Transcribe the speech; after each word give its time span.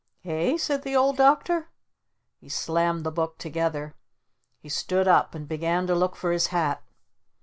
"Eh?" 0.25 0.57
said 0.57 0.81
the 0.81 0.95
Old 0.95 1.15
Doctor. 1.17 1.69
He 2.39 2.49
slammed 2.49 3.03
the 3.03 3.11
book 3.11 3.37
together. 3.37 3.93
He 4.57 4.67
stood 4.67 5.07
up 5.07 5.35
and 5.35 5.47
began 5.47 5.85
to 5.85 5.93
look 5.93 6.15
for 6.15 6.31
his 6.31 6.47
hat. 6.47 6.81